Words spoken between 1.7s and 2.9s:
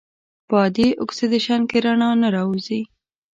رڼا نه راوځي.